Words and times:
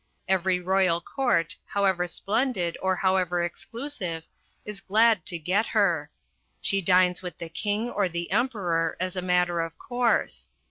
Every 0.27 0.59
royal 0.59 0.99
court, 0.99 1.55
however 1.67 2.07
splendid 2.07 2.75
or 2.81 2.95
however 2.95 3.43
exclusive, 3.43 4.23
is 4.65 4.81
glad 4.81 5.27
to 5.27 5.37
get 5.37 5.67
her. 5.67 6.09
She 6.59 6.81
dines 6.81 7.21
with 7.21 7.37
the 7.37 7.49
King 7.49 7.87
or 7.91 8.09
the 8.09 8.31
Emperor 8.31 8.97
as 8.99 9.15
a 9.15 9.21
matter 9.21 9.61
of 9.61 9.77
course. 9.77 10.49